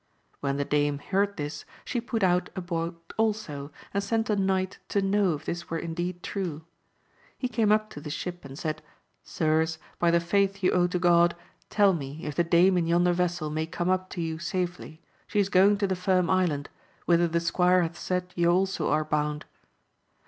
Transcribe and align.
When 0.39 0.57
the 0.57 0.65
dame 0.65 0.97
heard 0.97 1.37
this, 1.37 1.63
she 1.85 2.01
put 2.01 2.23
out 2.23 2.49
a 2.55 2.61
boat 2.61 3.13
also, 3.17 3.71
and 3.93 4.03
sent 4.03 4.31
a 4.31 4.35
knight 4.35 4.79
to 4.89 4.99
know 4.99 5.35
if 5.35 5.45
this 5.45 5.69
were 5.69 5.77
AMADIS 5.77 5.91
OF 5.91 5.95
GAUL, 5.95 6.33
265 6.33 6.39
indeed 6.41 6.57
true. 6.57 6.65
He 7.37 7.47
came 7.47 7.71
up 7.71 7.91
to 7.91 8.01
the 8.01 8.09
ship 8.09 8.43
and 8.43 8.57
said, 8.57 8.81
Sirs, 9.23 9.77
by 9.99 10.09
the 10.09 10.19
faith 10.19 10.63
you 10.63 10.71
owe 10.71 10.87
to 10.87 10.97
God, 10.97 11.35
tell 11.69 11.93
me 11.93 12.25
if 12.25 12.33
the 12.33 12.43
dame 12.43 12.79
in 12.79 12.87
yonder 12.87 13.13
vessel 13.13 13.51
may 13.51 13.67
come 13.67 13.91
up 13.91 14.09
to 14.09 14.21
you 14.23 14.39
safely; 14.39 15.03
she 15.27 15.37
is 15.39 15.49
going 15.49 15.77
to 15.77 15.85
the 15.85 15.95
Firm 15.95 16.31
Island, 16.31 16.69
whither 17.05 17.27
the 17.27 17.39
squire 17.39 17.83
hath 17.83 17.99
said 17.99 18.33
ye 18.35 18.47
also 18.47 18.89
are 18.89 19.05
bound. 19.05 19.45